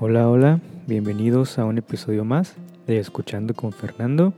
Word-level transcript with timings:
Hola, 0.00 0.28
hola, 0.28 0.60
bienvenidos 0.88 1.56
a 1.56 1.64
un 1.64 1.78
episodio 1.78 2.24
más 2.24 2.56
de 2.88 2.98
Escuchando 2.98 3.54
con 3.54 3.70
Fernando, 3.70 4.34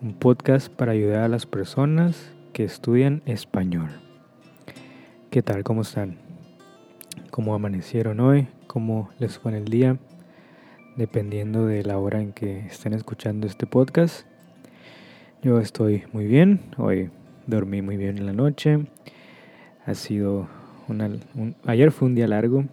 un 0.00 0.12
podcast 0.12 0.68
para 0.68 0.90
ayudar 0.90 1.20
a 1.22 1.28
las 1.28 1.46
personas 1.46 2.32
que 2.52 2.64
estudian 2.64 3.22
español. 3.24 3.88
¿Qué 5.30 5.40
tal? 5.40 5.62
¿Cómo 5.62 5.82
están? 5.82 6.16
¿Cómo 7.30 7.54
amanecieron 7.54 8.18
hoy? 8.18 8.48
¿Cómo 8.66 9.08
les 9.20 9.38
fue 9.38 9.52
en 9.52 9.58
el 9.58 9.66
día? 9.66 9.98
Dependiendo 10.96 11.64
de 11.66 11.84
la 11.84 11.98
hora 11.98 12.20
en 12.20 12.32
que 12.32 12.66
estén 12.66 12.92
escuchando 12.92 13.46
este 13.46 13.66
podcast. 13.68 14.26
Yo 15.42 15.60
estoy 15.60 16.02
muy 16.12 16.26
bien, 16.26 16.60
hoy 16.76 17.08
dormí 17.46 17.82
muy 17.82 17.96
bien 17.96 18.18
en 18.18 18.26
la 18.26 18.32
noche. 18.32 18.84
Ha 19.86 19.94
sido 19.94 20.48
una, 20.88 21.08
ayer 21.66 21.92
fue 21.92 22.08
un 22.08 22.16
día 22.16 22.26
largo 22.26 22.64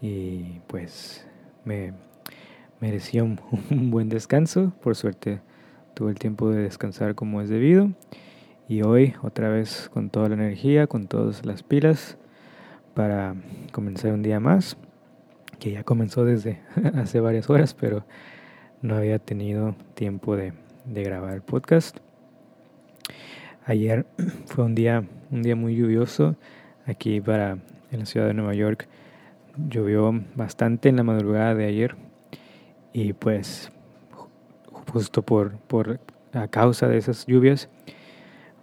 y 0.00 0.60
pues 0.66 1.27
me 1.68 1.92
merecía 2.80 3.22
un, 3.70 3.90
buen 3.90 4.08
descanso. 4.08 4.72
Por 4.82 4.96
suerte 4.96 5.40
tuve 5.94 6.10
el 6.10 6.18
tiempo 6.18 6.50
de 6.50 6.62
descansar 6.62 7.14
como 7.14 7.42
es 7.42 7.48
debido. 7.48 7.90
Y 8.68 8.82
hoy 8.82 9.14
otra 9.22 9.48
vez 9.48 9.88
con 9.92 10.10
toda 10.10 10.28
la 10.28 10.34
energía, 10.34 10.86
con 10.86 11.06
todas 11.06 11.46
las 11.46 11.62
pilas 11.62 12.18
para 12.94 13.36
comenzar 13.72 14.12
un 14.12 14.22
día 14.22 14.40
más, 14.40 14.76
que 15.58 15.70
ya 15.70 15.84
comenzó 15.84 16.24
desde 16.24 16.60
hace 16.94 17.20
varias 17.20 17.48
horas, 17.48 17.74
pero 17.74 18.04
no 18.82 18.96
había 18.96 19.18
tenido 19.18 19.74
tiempo 19.94 20.36
de, 20.36 20.52
de 20.84 21.02
grabar 21.02 21.34
el 21.34 21.42
podcast. 21.42 21.98
Ayer 23.64 24.06
fue 24.46 24.64
un 24.64 24.74
día, 24.74 25.04
un 25.30 25.42
día 25.42 25.56
muy 25.56 25.76
lluvioso 25.76 26.36
aquí 26.86 27.20
para 27.20 27.58
en 27.90 28.00
la 28.00 28.06
ciudad 28.06 28.26
de 28.26 28.34
Nueva 28.34 28.54
York 28.54 28.86
llovió 29.68 30.12
bastante 30.36 30.88
en 30.88 30.96
la 30.96 31.02
madrugada 31.02 31.54
de 31.54 31.66
ayer 31.66 31.96
y 32.92 33.12
pues 33.12 33.72
justo 34.92 35.22
por, 35.22 35.56
por 35.58 36.00
a 36.32 36.48
causa 36.48 36.88
de 36.88 36.98
esas 36.98 37.26
lluvias 37.26 37.68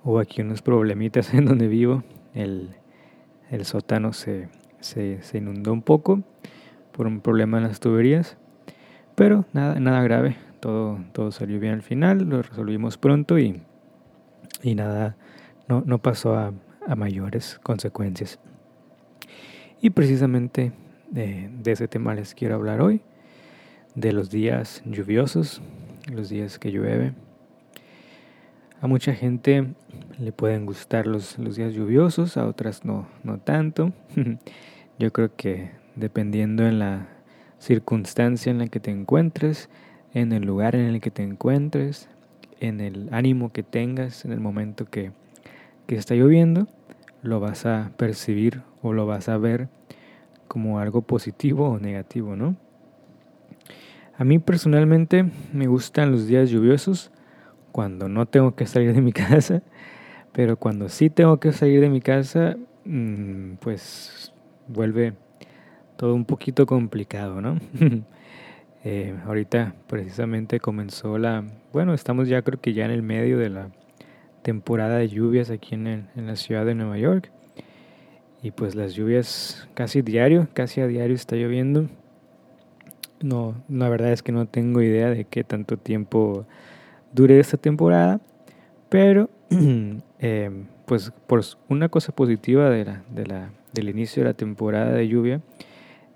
hubo 0.04 0.20
aquí 0.20 0.42
unos 0.42 0.62
problemitas 0.62 1.34
en 1.34 1.46
donde 1.46 1.68
vivo. 1.68 2.04
El, 2.34 2.76
el 3.50 3.66
sótano 3.66 4.14
se, 4.14 4.50
se, 4.80 5.22
se, 5.22 5.38
inundó 5.38 5.72
un 5.72 5.82
poco 5.82 6.24
por 6.92 7.08
un 7.08 7.22
problema 7.22 7.58
en 7.58 7.64
las 7.64 7.80
tuberías, 7.80 8.38
pero 9.16 9.46
nada, 9.54 9.80
nada 9.80 10.02
grave, 10.04 10.36
todo, 10.60 11.00
todo 11.14 11.32
salió 11.32 11.60
bien 11.60 11.74
al 11.74 11.82
final, 11.82 12.28
lo 12.28 12.42
resolvimos 12.42 12.98
pronto 12.98 13.40
y, 13.40 13.62
y 14.64 14.76
nada, 14.76 15.16
no, 15.70 15.84
no 15.86 16.00
pasó 16.00 16.36
a, 16.36 16.54
a 16.86 16.96
mayores 16.96 17.60
consecuencias. 17.64 18.40
Y 19.82 19.92
precisamente 19.92 20.74
de, 21.10 21.50
ese 21.66 21.88
tema 21.88 22.14
les 22.14 22.36
quiero 22.36 22.56
hablar 22.56 22.82
hoy, 22.82 23.02
de 23.96 24.12
los 24.12 24.30
días 24.30 24.82
lluviosos, 24.86 25.62
los 26.12 26.30
días 26.30 26.60
que 26.60 26.72
llueve. 26.72 27.14
A 28.82 28.88
mucha 28.88 29.14
gente 29.14 29.74
le 30.20 30.32
pueden 30.32 30.66
gustar 30.66 31.08
los, 31.08 31.40
los 31.40 31.56
días 31.56 31.74
lluviosos, 31.74 32.38
a 32.38 32.46
otras 32.46 32.86
no, 32.86 33.08
no 33.24 33.40
tanto. 33.40 33.94
Yo 35.00 35.12
creo 35.12 35.36
que 35.36 35.72
dependiendo 35.96 36.66
en 36.68 36.80
la 36.80 37.08
circunstancia 37.60 38.52
en 38.52 38.60
la 38.60 38.68
que 38.68 38.80
te 38.80 38.92
encuentres, 38.92 39.70
en 40.14 40.32
el 40.32 40.44
lugar 40.44 40.76
en 40.76 40.86
el 40.86 41.02
que 41.02 41.12
te 41.12 41.24
encuentres, 41.24 42.10
en 42.60 42.80
el 42.82 43.10
ánimo 43.12 43.52
que 43.52 43.64
tengas 43.64 44.26
en 44.26 44.32
el 44.32 44.40
momento 44.40 44.86
que, 44.86 45.12
que 45.88 45.96
está 45.96 46.16
lloviendo, 46.16 46.68
lo 47.22 47.40
vas 47.40 47.66
a 47.66 47.92
percibir 47.98 48.62
o 48.82 48.94
lo 48.94 49.06
vas 49.06 49.30
a 49.30 49.38
ver 49.38 49.68
como 50.56 50.80
algo 50.80 51.02
positivo 51.02 51.68
o 51.68 51.80
negativo, 51.80 52.38
¿no? 52.38 52.56
A 54.18 54.24
mí 54.24 54.40
personalmente 54.40 55.30
me 55.52 55.68
gustan 55.68 56.14
los 56.14 56.28
días 56.28 56.50
lluviosos 56.50 57.12
cuando 57.74 58.08
no 58.08 58.26
tengo 58.26 58.56
que 58.56 58.66
salir 58.66 58.94
de 58.94 59.02
mi 59.02 59.12
casa, 59.28 59.64
pero 60.32 60.56
cuando 60.56 60.88
sí 60.88 61.10
tengo 61.10 61.42
que 61.42 61.52
salir 61.52 61.82
de 61.82 61.90
mi 61.90 62.00
casa, 62.00 62.56
mm, 62.86 63.56
pues 63.56 64.32
vuelve 64.70 65.16
todo 65.98 66.16
un 66.16 66.24
poquito 66.24 66.66
complicado, 66.66 67.42
¿no? 67.42 67.60
eh, 68.86 69.14
ahorita 69.26 69.76
precisamente 69.88 70.62
comenzó 70.62 71.18
la, 71.18 71.44
bueno, 71.74 71.94
estamos 71.94 72.30
ya 72.30 72.42
creo 72.44 72.62
que 72.62 72.72
ya 72.72 72.86
en 72.86 72.92
el 72.92 73.04
medio 73.04 73.38
de 73.38 73.50
la 73.50 73.72
temporada 74.42 75.00
de 75.00 75.10
lluvias 75.10 75.50
aquí 75.50 75.76
en, 75.76 75.86
en 76.16 76.28
la 76.28 76.38
ciudad 76.38 76.66
de 76.66 76.76
Nueva 76.76 76.98
York. 76.98 77.30
Y 78.42 78.52
pues 78.52 78.76
las 78.76 78.94
lluvias 78.94 79.68
casi 79.74 80.02
diario, 80.02 80.48
casi 80.54 80.82
a 80.82 80.88
diario 80.88 81.16
está 81.16 81.36
lloviendo. 81.36 81.88
No, 83.22 83.56
la 83.70 83.90
verdad 83.90 84.12
es 84.12 84.22
que 84.22 84.32
no 84.32 84.46
tengo 84.46 84.82
idea 84.82 85.10
de 85.10 85.26
qué 85.26 85.44
tanto 85.44 85.78
tiempo 85.78 86.46
dure 87.14 87.40
esta 87.40 87.58
temporada, 87.58 88.20
pero 88.90 89.30
eh, 90.20 90.52
pues 90.86 91.12
por 91.28 91.42
una 91.70 91.90
cosa 91.90 92.12
positiva 92.12 92.70
del 92.70 93.90
inicio 93.90 94.24
de 94.24 94.30
la 94.30 94.36
temporada 94.36 94.92
de 94.92 95.08
lluvia 95.08 95.42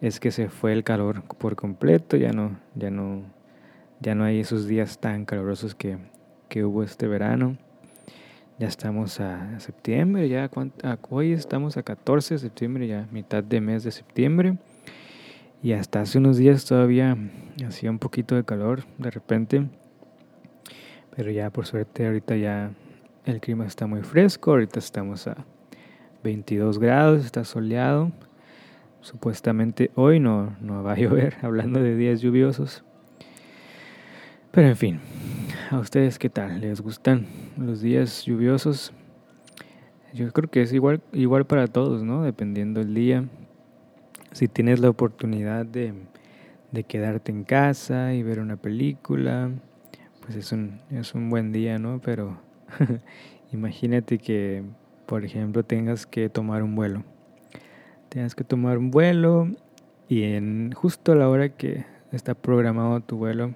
es 0.01 0.19
que 0.19 0.31
se 0.31 0.49
fue 0.49 0.73
el 0.73 0.83
calor 0.83 1.23
por 1.23 1.55
completo, 1.55 2.15
ya 2.15 2.31
no, 2.31 2.57
ya 2.75 2.89
no, 2.89 3.23
ya 3.99 4.15
no 4.15 4.23
hay 4.23 4.39
esos 4.39 4.67
días 4.67 4.99
tan 4.99 5.25
calurosos 5.25 5.75
que, 5.75 5.97
que 6.47 6.63
hubo 6.63 6.83
este 6.83 7.07
verano. 7.07 7.57
Ya 8.59 8.67
estamos 8.67 9.21
a 9.21 9.57
septiembre, 9.61 10.27
ya 10.27 10.51
hoy 11.09 11.31
estamos 11.31 11.77
a 11.77 11.83
14 11.83 12.33
de 12.33 12.39
septiembre, 12.39 12.87
ya 12.87 13.07
mitad 13.09 13.41
de 13.41 13.61
mes 13.61 13.85
de 13.85 13.91
septiembre. 13.91 14.57
Y 15.63 15.71
hasta 15.71 16.01
hace 16.01 16.17
unos 16.17 16.35
días 16.35 16.65
todavía 16.65 17.15
hacía 17.65 17.89
un 17.89 17.99
poquito 17.99 18.35
de 18.35 18.43
calor 18.43 18.83
de 18.97 19.11
repente. 19.11 19.69
Pero 21.15 21.31
ya 21.31 21.51
por 21.51 21.67
suerte 21.67 22.05
ahorita 22.05 22.35
ya 22.35 22.71
el 23.23 23.39
clima 23.39 23.65
está 23.65 23.87
muy 23.87 24.01
fresco. 24.01 24.51
Ahorita 24.51 24.79
estamos 24.79 25.25
a 25.27 25.45
22 26.25 26.79
grados, 26.79 27.23
está 27.23 27.45
soleado. 27.45 28.11
Supuestamente 28.99 29.89
hoy 29.95 30.19
no, 30.19 30.57
no 30.59 30.83
va 30.83 30.91
a 30.91 30.95
llover, 30.99 31.37
hablando 31.43 31.81
de 31.81 31.95
días 31.95 32.19
lluviosos. 32.19 32.83
Pero 34.51 34.67
en 34.67 34.75
fin, 34.75 34.99
¿A 35.71 35.77
ustedes 35.77 36.17
qué 36.17 36.31
tal? 36.31 36.61
¿Les 36.61 36.81
gustan 36.81 37.27
los 37.55 37.81
días 37.81 38.25
lluviosos? 38.25 38.91
Yo 40.15 40.31
creo 40.31 40.49
que 40.49 40.63
es 40.63 40.73
igual, 40.73 40.99
igual 41.13 41.45
para 41.45 41.67
todos, 41.67 42.01
¿no? 42.01 42.23
Dependiendo 42.23 42.79
del 42.79 42.95
día. 42.95 43.25
Si 44.31 44.47
tienes 44.47 44.79
la 44.79 44.89
oportunidad 44.89 45.67
de, 45.67 45.93
de 46.71 46.83
quedarte 46.85 47.31
en 47.31 47.43
casa 47.43 48.15
y 48.15 48.23
ver 48.23 48.39
una 48.39 48.57
película, 48.57 49.51
pues 50.21 50.35
es 50.37 50.51
un, 50.51 50.79
es 50.89 51.13
un 51.13 51.29
buen 51.29 51.51
día, 51.51 51.77
¿no? 51.77 52.01
Pero 52.03 52.39
imagínate 53.51 54.17
que, 54.17 54.63
por 55.05 55.23
ejemplo, 55.23 55.61
tengas 55.61 56.07
que 56.07 56.29
tomar 56.29 56.63
un 56.63 56.73
vuelo. 56.73 57.03
Tengas 58.09 58.33
que 58.33 58.43
tomar 58.43 58.79
un 58.79 58.89
vuelo 58.89 59.49
y 60.07 60.23
en 60.23 60.71
justo 60.71 61.11
a 61.11 61.15
la 61.15 61.29
hora 61.29 61.49
que 61.49 61.85
está 62.11 62.33
programado 62.33 63.01
tu 63.01 63.17
vuelo, 63.17 63.53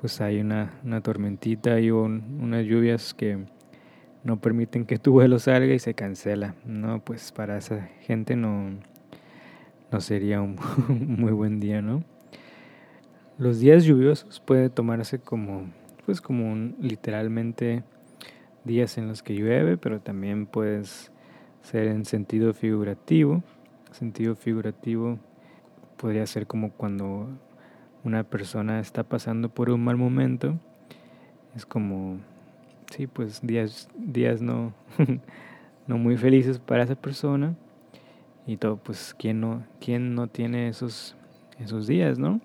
pues 0.00 0.20
hay 0.20 0.40
una, 0.40 0.78
una 0.84 1.00
tormentita 1.00 1.80
y 1.80 1.90
unas 1.90 2.64
lluvias 2.64 3.14
que 3.14 3.46
no 4.22 4.40
permiten 4.40 4.84
que 4.84 4.98
tu 4.98 5.12
vuelo 5.12 5.38
salga 5.38 5.74
y 5.74 5.78
se 5.80 5.94
cancela. 5.94 6.54
No, 6.64 7.04
pues 7.04 7.32
para 7.32 7.58
esa 7.58 7.88
gente 8.00 8.36
no, 8.36 8.70
no 9.90 10.00
sería 10.00 10.40
un 10.40 10.56
muy 10.88 11.32
buen 11.32 11.58
día, 11.58 11.82
¿no? 11.82 12.04
Los 13.38 13.58
días 13.58 13.84
lluviosos 13.84 14.40
puede 14.40 14.70
tomarse 14.70 15.18
como, 15.18 15.66
pues 16.06 16.20
como 16.20 16.50
un, 16.50 16.76
literalmente 16.80 17.82
días 18.64 18.98
en 18.98 19.08
los 19.08 19.22
que 19.22 19.34
llueve, 19.34 19.76
pero 19.76 20.00
también 20.00 20.46
puedes 20.46 21.10
ser 21.62 21.88
en 21.88 22.04
sentido 22.04 22.54
figurativo. 22.54 23.42
Sentido 23.90 24.36
figurativo 24.36 25.18
podría 25.96 26.26
ser 26.26 26.46
como 26.46 26.72
cuando 26.72 27.28
una 28.08 28.24
persona 28.24 28.80
está 28.80 29.04
pasando 29.04 29.50
por 29.50 29.70
un 29.70 29.84
mal 29.84 29.96
momento, 29.96 30.58
es 31.54 31.66
como, 31.66 32.18
sí, 32.90 33.06
pues 33.06 33.40
días, 33.42 33.88
días 33.96 34.40
no, 34.40 34.72
no 35.86 35.98
muy 35.98 36.16
felices 36.16 36.58
para 36.58 36.84
esa 36.84 36.94
persona. 36.94 37.54
Y 38.46 38.56
todo, 38.56 38.76
pues, 38.76 39.14
¿quién 39.18 39.40
no, 39.40 39.62
quién 39.78 40.14
no 40.14 40.26
tiene 40.26 40.68
esos, 40.68 41.14
esos 41.58 41.86
días, 41.86 42.18
no? 42.18 42.40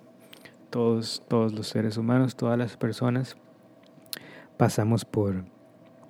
Todos, 0.69 1.23
todos 1.29 1.53
los 1.53 1.67
seres 1.67 1.97
humanos, 1.97 2.35
todas 2.35 2.57
las 2.57 2.75
personas 2.75 3.37
pasamos 4.57 5.05
por, 5.05 5.45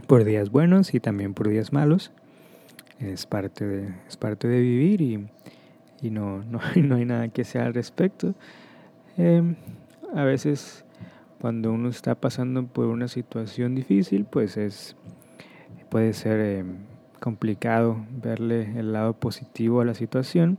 por 0.07 0.23
días 0.23 0.49
buenos 0.49 0.95
y 0.95 0.99
también 0.99 1.35
por 1.35 1.47
días 1.47 1.71
malos. 1.71 2.11
Es 2.99 3.27
parte 3.27 3.67
de, 3.67 3.93
es 4.07 4.17
parte 4.17 4.47
de 4.47 4.61
vivir 4.61 5.01
y, 5.01 5.27
y 6.01 6.09
no, 6.09 6.43
no, 6.49 6.59
no 6.75 6.95
hay 6.95 7.05
nada 7.05 7.27
que 7.27 7.43
sea 7.43 7.65
al 7.65 7.75
respecto. 7.75 8.33
Em, 9.17 9.55
a 10.15 10.23
veces 10.23 10.83
cuando 11.39 11.71
uno 11.71 11.89
está 11.89 12.15
pasando 12.15 12.65
por 12.65 12.87
una 12.87 13.07
situación 13.07 13.75
difícil, 13.75 14.25
pues 14.25 14.57
es 14.57 14.95
puede 15.89 16.13
ser 16.13 16.39
em, 16.39 16.77
complicado 17.19 18.03
verle 18.09 18.79
el 18.79 18.93
lado 18.93 19.13
positivo 19.13 19.81
a 19.81 19.85
la 19.85 19.93
situación, 19.93 20.57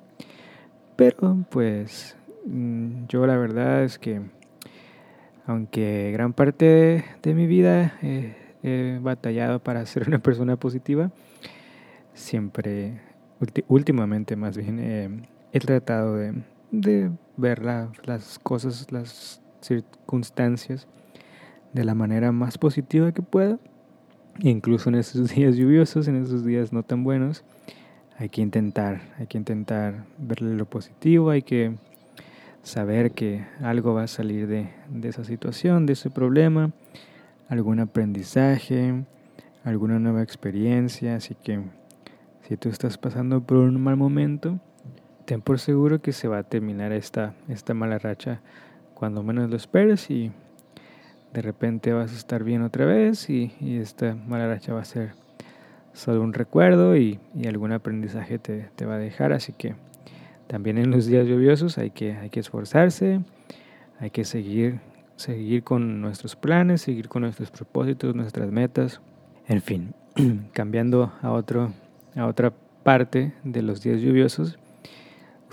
pero 0.94 1.44
pues 1.50 2.16
mm, 2.46 3.06
yo 3.08 3.26
la 3.26 3.36
verdad 3.36 3.82
es 3.82 3.98
que 3.98 4.20
aunque 5.46 6.10
gran 6.12 6.32
parte 6.32 7.04
de, 7.22 7.34
mi 7.34 7.46
vida 7.46 7.98
he 8.02 8.98
batallado 9.02 9.58
para 9.58 9.84
ser 9.86 10.06
una 10.06 10.20
persona 10.20 10.56
positiva, 10.56 11.10
siempre, 12.14 13.00
últimamente 13.66 14.36
más 14.36 14.56
bien, 14.56 14.78
eh, 14.78 15.10
he 15.52 15.58
tratado 15.58 16.16
de 16.16 17.10
ver 17.36 17.62
las 17.62 18.38
cosas, 18.38 18.90
las 18.90 19.40
circunstancias 19.60 20.86
de 21.72 21.84
la 21.84 21.94
manera 21.94 22.32
más 22.32 22.58
positiva 22.58 23.12
que 23.12 23.22
pueda. 23.22 23.58
Incluso 24.40 24.88
en 24.88 24.96
esos 24.96 25.30
días 25.34 25.56
lluviosos, 25.56 26.08
en 26.08 26.22
esos 26.22 26.44
días 26.44 26.72
no 26.72 26.82
tan 26.82 27.04
buenos, 27.04 27.44
hay 28.18 28.28
que 28.28 28.40
intentar, 28.40 29.02
hay 29.18 29.26
que 29.26 29.38
intentar 29.38 30.04
verle 30.18 30.54
lo 30.54 30.66
positivo, 30.66 31.30
hay 31.30 31.42
que 31.42 31.76
saber 32.62 33.12
que 33.12 33.44
algo 33.60 33.94
va 33.94 34.04
a 34.04 34.08
salir 34.08 34.46
de, 34.46 34.68
de 34.88 35.08
esa 35.08 35.24
situación, 35.24 35.86
de 35.86 35.94
ese 35.94 36.10
problema, 36.10 36.72
algún 37.48 37.80
aprendizaje, 37.80 39.04
alguna 39.64 39.98
nueva 39.98 40.22
experiencia, 40.22 41.16
así 41.16 41.34
que 41.34 41.60
si 42.42 42.56
tú 42.56 42.68
estás 42.68 42.98
pasando 42.98 43.42
por 43.42 43.58
un 43.58 43.80
mal 43.82 43.96
momento, 43.96 44.60
ten 45.24 45.40
por 45.40 45.58
seguro 45.58 46.00
que 46.00 46.12
se 46.12 46.28
va 46.28 46.38
a 46.38 46.42
terminar 46.42 46.92
esta, 46.92 47.34
esta 47.48 47.74
mala 47.74 47.98
racha 47.98 48.40
cuando 48.94 49.22
menos 49.22 49.50
lo 49.50 49.56
esperes 49.56 50.10
y 50.10 50.32
de 51.32 51.42
repente 51.42 51.92
vas 51.92 52.12
a 52.12 52.16
estar 52.16 52.44
bien 52.44 52.62
otra 52.62 52.84
vez 52.84 53.28
y, 53.28 53.52
esta 53.60 54.14
mala 54.14 54.46
racha 54.46 54.72
va 54.72 54.80
a 54.80 54.84
ser 54.84 55.14
solo 55.92 56.22
un 56.22 56.32
recuerdo 56.32 56.96
y, 56.96 57.18
algún 57.46 57.72
aprendizaje 57.72 58.38
te, 58.38 58.68
te, 58.76 58.86
va 58.86 58.94
a 58.94 58.98
dejar. 58.98 59.32
Así 59.32 59.52
que 59.52 59.74
también 60.46 60.78
en 60.78 60.90
los 60.90 61.06
días 61.06 61.26
lluviosos 61.26 61.78
hay 61.78 61.90
que, 61.90 62.12
hay 62.12 62.30
que 62.30 62.40
esforzarse, 62.40 63.20
hay 63.98 64.10
que 64.10 64.24
seguir, 64.24 64.80
seguir 65.16 65.64
con 65.64 66.00
nuestros 66.00 66.36
planes, 66.36 66.82
seguir 66.82 67.08
con 67.08 67.22
nuestros 67.22 67.50
propósitos, 67.50 68.14
nuestras 68.14 68.50
metas. 68.52 69.00
En 69.48 69.60
fin, 69.60 69.94
cambiando 70.52 71.12
a, 71.20 71.32
otro, 71.32 71.72
a 72.14 72.26
otra 72.26 72.52
parte 72.84 73.32
de 73.42 73.62
los 73.62 73.82
días 73.82 74.00
lluviosos, 74.00 74.58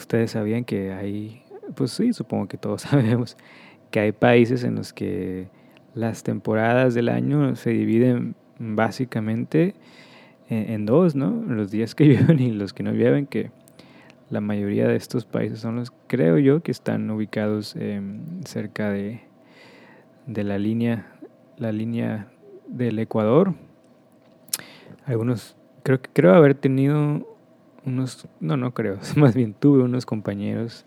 ustedes 0.02 0.32
sabían 0.32 0.66
que 0.66 0.92
hay, 0.92 1.44
pues 1.76 1.92
sí, 1.92 2.14
supongo 2.14 2.48
que 2.48 2.58
todos 2.58 2.82
sabemos, 2.90 3.38
que 3.90 4.00
hay 4.00 4.12
países 4.12 4.64
en 4.64 4.76
los 4.76 4.94
que 4.94 5.48
las 5.94 6.24
temporadas 6.24 6.94
del 6.94 7.10
año 7.10 7.56
se 7.56 7.72
dividen 7.72 8.36
básicamente 8.60 9.76
en, 10.50 10.86
dos, 10.86 11.16
¿no? 11.16 11.32
Los 11.48 11.72
días 11.72 11.96
que 11.96 12.06
llueven 12.10 12.40
y 12.40 12.52
los 12.52 12.74
que 12.74 12.84
no 12.84 12.92
llueven, 12.92 13.26
que 13.26 13.52
la 14.30 14.42
mayoría 14.42 14.88
de 14.88 14.96
estos 14.96 15.26
países 15.26 15.60
son 15.60 15.78
los, 15.78 15.92
creo 16.08 16.38
yo, 16.38 16.62
que 16.62 16.72
están 16.72 17.10
ubicados 17.10 17.76
em, 17.76 18.44
cerca 18.44 18.90
de, 18.90 19.22
de 20.26 20.44
la 20.44 20.58
línea, 20.58 21.08
la 21.58 21.72
línea 21.72 22.28
del 22.68 23.00
Ecuador. 23.00 23.54
Algunos, 25.06 25.56
creo 25.84 26.02
que 26.02 26.10
creo 26.14 26.34
haber 26.34 26.56
tenido 26.56 27.31
unos, 27.86 28.28
no, 28.40 28.58
no 28.58 28.74
creo, 28.74 29.00
más 29.16 29.36
bien 29.36 29.54
tuve 29.54 29.84
unos 29.84 30.06
compañeros 30.06 30.86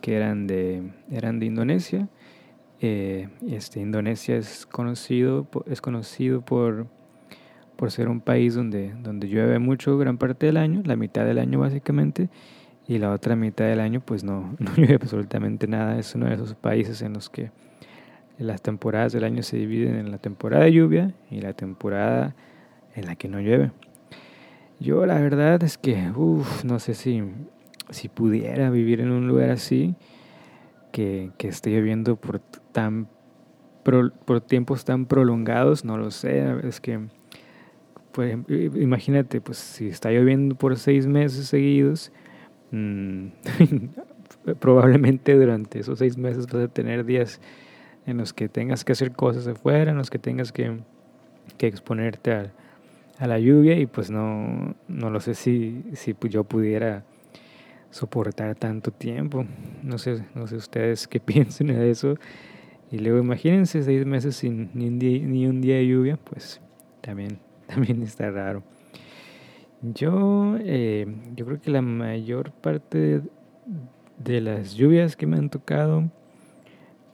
que 0.00 0.16
eran 0.16 0.46
de, 0.46 0.92
eran 1.10 1.40
de 1.40 1.46
Indonesia 1.46 2.08
eh, 2.80 3.28
este, 3.48 3.80
Indonesia 3.80 4.36
es 4.36 4.66
conocido, 4.66 5.46
es 5.66 5.80
conocido 5.80 6.42
por, 6.42 6.86
por 7.76 7.90
ser 7.90 8.08
un 8.08 8.20
país 8.20 8.54
donde, 8.54 8.92
donde 9.02 9.28
llueve 9.28 9.58
mucho 9.58 9.96
gran 9.96 10.18
parte 10.18 10.46
del 10.46 10.58
año, 10.58 10.82
la 10.84 10.96
mitad 10.96 11.24
del 11.24 11.38
año 11.38 11.58
básicamente, 11.60 12.28
y 12.86 12.98
la 12.98 13.12
otra 13.12 13.34
mitad 13.34 13.64
del 13.64 13.80
año 13.80 14.00
pues 14.00 14.24
no, 14.24 14.54
no 14.58 14.74
llueve 14.76 14.96
absolutamente 14.96 15.66
nada. 15.66 15.98
Es 15.98 16.14
uno 16.14 16.26
de 16.26 16.34
esos 16.34 16.54
países 16.54 17.00
en 17.02 17.14
los 17.14 17.30
que 17.30 17.50
las 18.38 18.60
temporadas 18.60 19.12
del 19.12 19.24
año 19.24 19.42
se 19.42 19.56
dividen 19.56 19.96
en 19.96 20.10
la 20.10 20.18
temporada 20.18 20.64
de 20.64 20.72
lluvia 20.72 21.14
y 21.30 21.40
la 21.40 21.54
temporada 21.54 22.36
en 22.94 23.06
la 23.06 23.16
que 23.16 23.28
no 23.28 23.40
llueve. 23.40 23.72
Yo 24.78 25.06
la 25.06 25.18
verdad 25.20 25.62
es 25.62 25.78
que, 25.78 26.10
uff, 26.14 26.64
no 26.64 26.78
sé 26.78 26.94
si, 26.94 27.22
si 27.90 28.08
pudiera 28.08 28.68
vivir 28.70 29.00
en 29.00 29.10
un 29.10 29.26
lugar 29.26 29.50
así 29.50 29.94
que, 30.92 31.30
que 31.38 31.48
esté 31.48 31.70
lloviendo 31.70 32.16
por, 32.16 32.40
tan, 32.72 33.08
por 33.82 34.40
tiempos 34.42 34.84
tan 34.84 35.06
prolongados, 35.06 35.84
no 35.84 35.96
lo 35.96 36.10
sé, 36.10 36.44
es 36.66 36.80
que, 36.80 37.00
imagínate, 38.74 39.40
pues 39.40 39.58
si 39.58 39.88
está 39.88 40.10
lloviendo 40.10 40.54
por 40.54 40.76
seis 40.76 41.06
meses 41.06 41.46
seguidos, 41.46 42.12
mm, 42.70 43.26
probablemente 44.60 45.34
durante 45.34 45.80
esos 45.80 45.98
seis 45.98 46.18
meses 46.18 46.46
vas 46.46 46.64
a 46.64 46.68
tener 46.68 47.04
días 47.04 47.40
en 48.06 48.18
los 48.18 48.32
que 48.32 48.48
tengas 48.48 48.84
que 48.84 48.92
hacer 48.92 49.12
cosas 49.12 49.46
afuera, 49.46 49.90
en 49.90 49.96
los 49.96 50.10
que 50.10 50.18
tengas 50.18 50.52
que, 50.52 50.80
que 51.56 51.66
exponerte 51.66 52.32
a, 52.32 52.52
a, 53.18 53.26
la 53.26 53.38
lluvia 53.38 53.78
y 53.78 53.86
pues 53.86 54.10
no, 54.10 54.74
no 54.88 55.10
lo 55.10 55.20
sé 55.20 55.34
si, 55.34 55.84
si 55.94 56.14
yo 56.28 56.44
pudiera 56.44 57.04
soportar 57.90 58.54
tanto 58.54 58.90
tiempo. 58.90 59.44
No 59.82 59.98
sé, 59.98 60.24
no 60.34 60.46
sé 60.46 60.56
ustedes 60.56 61.08
qué 61.08 61.20
piensen 61.32 61.68
de 61.68 61.90
eso. 61.90 62.14
Y 62.90 62.98
luego 62.98 63.18
imagínense 63.18 63.82
seis 63.82 64.06
meses 64.06 64.36
sin 64.36 64.70
ni 64.74 64.88
un 64.88 64.98
día, 64.98 65.26
ni 65.26 65.46
un 65.46 65.60
día 65.60 65.76
de 65.76 65.86
lluvia, 65.86 66.16
pues 66.16 66.60
también, 67.00 67.38
también 67.66 68.02
está 68.02 68.30
raro. 68.30 68.62
Yo, 69.82 70.56
eh, 70.60 71.06
yo 71.34 71.46
creo 71.46 71.60
que 71.60 71.70
la 71.70 71.82
mayor 71.82 72.50
parte 72.50 73.22
de 74.18 74.40
las 74.40 74.74
lluvias 74.74 75.16
que 75.16 75.26
me 75.26 75.36
han 75.36 75.50
tocado 75.50 76.10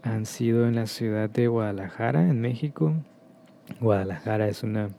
han 0.02 0.26
sido 0.26 0.66
en 0.66 0.76
la 0.76 0.86
ciudad 0.86 1.30
de 1.30 1.48
Guadalajara, 1.48 2.28
en 2.28 2.40
México. 2.40 2.94
Guadalajara 3.80 4.48
es 4.48 4.62
una 4.62 4.90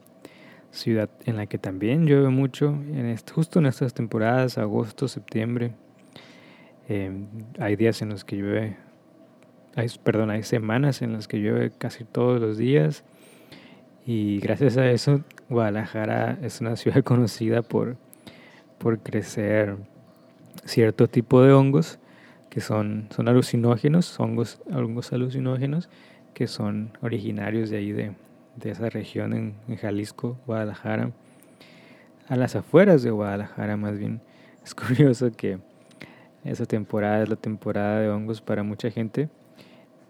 ciudad 0.74 1.08
en 1.24 1.36
la 1.36 1.46
que 1.46 1.58
también 1.58 2.06
llueve 2.06 2.28
mucho, 2.28 2.68
en 2.68 3.16
justo 3.32 3.58
en 3.58 3.66
estas 3.66 3.94
temporadas, 3.94 4.58
agosto, 4.58 5.08
septiembre. 5.08 5.72
Eh, 6.88 7.10
hay 7.58 7.76
días 7.76 8.02
en 8.02 8.10
los 8.10 8.24
que 8.24 8.36
llueve, 8.36 8.76
hay, 9.74 9.88
perdón, 10.02 10.30
hay 10.30 10.42
semanas 10.42 11.00
en 11.00 11.12
las 11.12 11.28
que 11.28 11.38
llueve 11.38 11.70
casi 11.76 12.04
todos 12.04 12.40
los 12.40 12.58
días 12.58 13.04
y 14.06 14.38
gracias 14.40 14.76
a 14.76 14.90
eso 14.90 15.22
Guadalajara 15.48 16.38
es 16.42 16.60
una 16.60 16.76
ciudad 16.76 17.02
conocida 17.02 17.62
por, 17.62 17.96
por 18.78 18.98
crecer 18.98 19.76
cierto 20.64 21.08
tipo 21.08 21.42
de 21.42 21.52
hongos 21.52 21.98
que 22.50 22.60
son, 22.60 23.08
son 23.10 23.28
alucinógenos, 23.28 24.20
hongos, 24.20 24.60
hongos 24.70 25.12
alucinógenos 25.12 25.88
que 26.34 26.46
son 26.46 26.96
originarios 27.00 27.70
de 27.70 27.78
ahí 27.78 27.92
de, 27.92 28.12
de 28.56 28.70
esa 28.70 28.88
región 28.88 29.32
en, 29.32 29.76
Jalisco, 29.76 30.38
Guadalajara, 30.46 31.10
a 32.28 32.36
las 32.36 32.56
afueras 32.56 33.02
de 33.02 33.10
Guadalajara 33.10 33.76
más 33.76 33.98
bien. 33.98 34.20
Es 34.64 34.74
curioso 34.74 35.30
que 35.30 35.58
esa 36.42 36.64
temporada 36.64 37.22
es 37.22 37.28
la 37.28 37.36
temporada 37.36 38.00
de 38.00 38.08
hongos 38.08 38.40
para 38.40 38.62
mucha 38.62 38.90
gente 38.90 39.28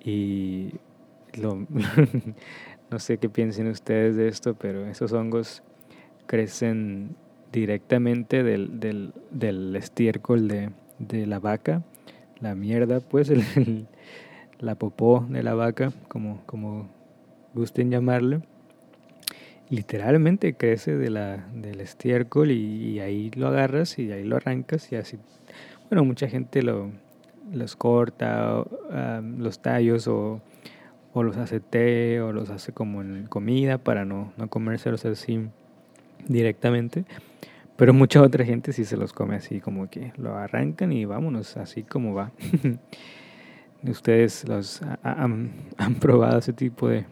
y 0.05 0.75
lo, 1.33 1.67
no 2.91 2.99
sé 3.01 3.19
qué 3.19 3.29
piensen 3.29 3.67
ustedes 3.67 4.15
de 4.15 4.29
esto, 4.29 4.55
pero 4.55 4.87
esos 4.87 5.13
hongos 5.13 5.65
crecen 6.27 7.17
directamente 7.53 8.43
del, 8.43 8.81
del, 8.81 9.13
del 9.31 9.75
estiércol 9.77 10.49
de, 10.49 10.71
de, 10.99 11.27
la 11.27 11.41
vaca, 11.41 11.83
la 12.41 12.55
mierda, 12.55 13.01
pues 13.01 13.31
el, 13.57 13.87
la 14.59 14.75
popó 14.77 15.27
de 15.29 15.43
la 15.43 15.55
vaca, 15.55 15.93
como, 16.09 16.43
como 16.47 16.89
gusten 17.55 17.91
llamarle, 17.91 18.41
literalmente 19.69 20.55
crece 20.55 20.97
de 20.97 21.11
la, 21.11 21.49
del 21.55 21.81
estiércol 21.81 22.51
y, 22.51 23.01
ahí 23.01 23.31
lo 23.31 23.49
agarras 23.49 23.99
y 23.99 24.11
ahí 24.13 24.25
lo 24.25 24.37
arrancas 24.37 24.91
y 24.93 24.97
así, 24.97 25.19
bueno, 25.89 26.05
mucha 26.05 26.29
gente 26.29 26.63
lo, 26.63 26.91
los 27.53 27.77
corta, 27.77 28.65
los 29.39 29.61
tallos 29.61 30.09
o, 30.09 30.41
o, 31.13 31.23
los 31.23 31.37
hace 31.37 31.61
té 31.61 32.21
o 32.21 32.33
los 32.33 32.51
hace 32.51 32.73
como 32.73 33.03
en 33.03 33.27
comida 33.27 33.79
para 33.79 34.05
no, 34.05 34.33
no 34.37 34.49
comérselos 34.49 35.05
así 35.05 35.49
directamente. 36.27 37.05
Pero 37.77 37.93
mucha 37.93 38.23
otra 38.23 38.45
gente 38.45 38.73
sí 38.73 38.85
se 38.85 38.97
los 38.97 39.13
come 39.13 39.35
así, 39.35 39.61
como 39.61 39.91
que 39.91 40.13
lo 40.17 40.37
arrancan 40.37 40.93
y 40.93 41.07
vámonos, 41.07 41.57
así 41.57 41.83
como 41.83 42.15
va. 42.15 42.31
¿Ustedes 43.83 44.47
los 44.49 44.81
han, 45.03 45.51
han 45.77 45.95
probado 45.97 46.39
ese 46.39 46.53
tipo 46.53 46.89
de, 46.89 47.05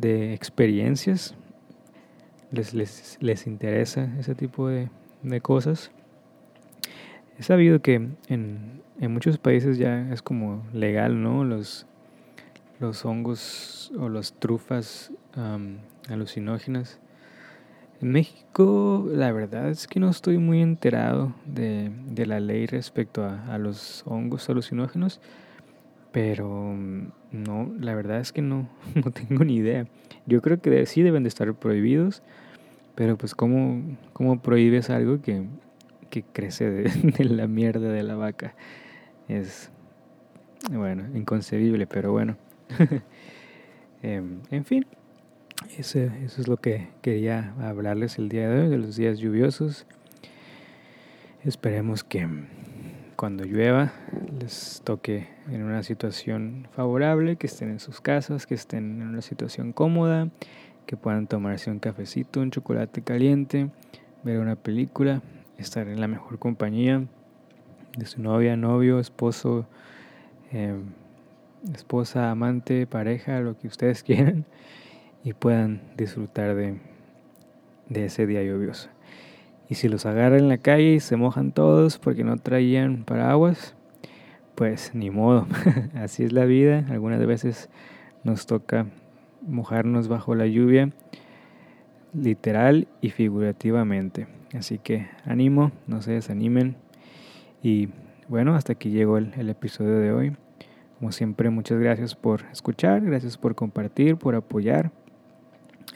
de 0.00 0.34
experiencias. 0.34 1.34
Les, 2.50 2.74
les, 2.74 3.18
les, 3.20 3.46
interesa 3.46 4.08
ese 4.18 4.34
tipo 4.34 4.68
de, 4.68 4.88
de, 5.22 5.40
cosas. 5.40 5.92
He 7.38 7.42
sabido 7.42 7.80
que 7.80 7.94
en, 7.94 8.82
en, 8.98 9.12
muchos 9.12 9.38
países 9.38 9.78
ya 9.78 10.10
es 10.12 10.20
como 10.20 10.64
legal, 10.72 11.22
¿no? 11.22 11.44
Los, 11.44 11.86
los 12.80 13.04
hongos 13.04 13.92
o 13.98 14.08
las 14.08 14.32
trufas 14.32 15.12
alucinógenas. 16.08 16.98
En 18.00 18.12
México, 18.12 19.06
la 19.12 19.30
verdad 19.30 19.68
es 19.68 19.86
que 19.86 20.00
no 20.00 20.08
estoy 20.08 20.38
muy 20.38 20.62
enterado 20.62 21.34
de, 21.44 21.90
de 22.06 22.26
la 22.26 22.40
ley 22.40 22.66
respecto 22.66 23.22
a, 23.24 23.44
a, 23.54 23.58
los 23.58 24.02
hongos 24.06 24.48
alucinógenos, 24.48 25.20
pero 26.12 26.48
mm, 26.48 27.12
no, 27.32 27.72
la 27.78 27.94
verdad 27.94 28.20
es 28.20 28.32
que 28.32 28.42
no, 28.42 28.68
no 28.94 29.10
tengo 29.10 29.44
ni 29.44 29.56
idea. 29.56 29.86
Yo 30.26 30.42
creo 30.42 30.60
que 30.60 30.86
sí 30.86 31.02
deben 31.02 31.22
de 31.22 31.28
estar 31.28 31.52
prohibidos, 31.54 32.22
pero 32.94 33.16
pues 33.16 33.34
¿cómo, 33.34 33.96
cómo 34.12 34.40
prohíbes 34.42 34.90
algo 34.90 35.20
que, 35.22 35.44
que 36.10 36.22
crece 36.22 36.70
de, 36.70 37.24
la 37.24 37.46
mierda 37.46 37.88
de 37.88 38.02
la 38.02 38.14
vaca? 38.16 38.54
Es, 39.28 39.70
bueno, 40.70 41.04
inconcebible, 41.14 41.86
pero 41.86 42.12
bueno. 42.12 42.36
eh, 44.02 44.22
en 44.50 44.64
fin. 44.64 44.86
Eso, 45.76 45.98
eso 45.98 46.40
es 46.40 46.48
lo 46.48 46.56
que 46.56 46.88
quería 47.02 47.54
hablarles 47.60 48.18
el 48.18 48.30
día 48.30 48.48
de 48.48 48.62
hoy, 48.62 48.68
de 48.70 48.78
los 48.78 48.96
días 48.96 49.18
lluviosos. 49.18 49.86
Esperemos 51.44 52.02
que 52.02 52.26
cuando 53.20 53.44
llueva 53.44 53.92
les 54.40 54.80
toque 54.82 55.28
en 55.50 55.62
una 55.62 55.82
situación 55.82 56.66
favorable, 56.72 57.36
que 57.36 57.48
estén 57.48 57.68
en 57.68 57.78
sus 57.78 58.00
casas, 58.00 58.46
que 58.46 58.54
estén 58.54 59.02
en 59.02 59.08
una 59.08 59.20
situación 59.20 59.74
cómoda, 59.74 60.30
que 60.86 60.96
puedan 60.96 61.26
tomarse 61.26 61.70
un 61.70 61.80
cafecito, 61.80 62.40
un 62.40 62.50
chocolate 62.50 63.02
caliente, 63.02 63.68
ver 64.22 64.38
una 64.38 64.56
película, 64.56 65.20
estar 65.58 65.86
en 65.88 66.00
la 66.00 66.08
mejor 66.08 66.38
compañía 66.38 67.04
de 67.94 68.06
su 68.06 68.22
novia, 68.22 68.56
novio, 68.56 68.98
esposo, 68.98 69.66
eh, 70.50 70.80
esposa, 71.74 72.30
amante, 72.30 72.86
pareja, 72.86 73.40
lo 73.40 73.58
que 73.58 73.68
ustedes 73.68 74.02
quieran 74.06 74.46
y 75.24 75.34
puedan 75.34 75.82
disfrutar 75.94 76.54
de, 76.54 76.80
de 77.90 78.06
ese 78.06 78.26
día 78.26 78.42
lluvioso. 78.42 78.88
Y 79.70 79.76
si 79.76 79.88
los 79.88 80.04
agarran 80.04 80.40
en 80.40 80.48
la 80.48 80.58
calle 80.58 80.94
y 80.94 81.00
se 81.00 81.14
mojan 81.16 81.52
todos 81.52 81.98
porque 81.98 82.24
no 82.24 82.36
traían 82.36 83.04
paraguas, 83.04 83.76
pues 84.56 84.90
ni 84.94 85.10
modo, 85.10 85.46
así 85.94 86.24
es 86.24 86.32
la 86.32 86.44
vida. 86.44 86.84
Algunas 86.90 87.24
veces 87.24 87.70
nos 88.24 88.46
toca 88.46 88.86
mojarnos 89.46 90.08
bajo 90.08 90.34
la 90.34 90.48
lluvia, 90.48 90.90
literal 92.12 92.88
y 93.00 93.10
figurativamente. 93.10 94.26
Así 94.54 94.78
que 94.78 95.06
ánimo, 95.24 95.70
no 95.86 96.02
se 96.02 96.12
desanimen. 96.14 96.74
Y 97.62 97.90
bueno, 98.28 98.56
hasta 98.56 98.72
aquí 98.72 98.90
llegó 98.90 99.18
el, 99.18 99.32
el 99.38 99.50
episodio 99.50 100.00
de 100.00 100.12
hoy. 100.12 100.36
Como 100.98 101.12
siempre, 101.12 101.48
muchas 101.48 101.78
gracias 101.78 102.16
por 102.16 102.42
escuchar, 102.50 103.02
gracias 103.02 103.38
por 103.38 103.54
compartir, 103.54 104.16
por 104.16 104.34
apoyar. 104.34 104.90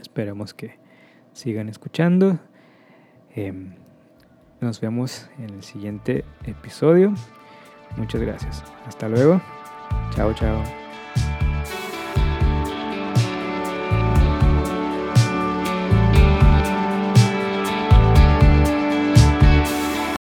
Esperamos 0.01 0.55
que 0.55 0.79
sigan 1.33 1.69
escuchando. 1.69 2.39
Eh, 3.37 3.53
nos 4.61 4.81
vemos 4.81 5.29
en 5.39 5.51
el 5.51 5.63
siguiente 5.63 6.25
episodio. 6.45 7.13
Muchas 7.97 8.21
gracias. 8.21 8.65
Hasta 8.87 9.09
luego. 9.09 9.41
Chao, 10.15 10.33
chao. 10.35 10.84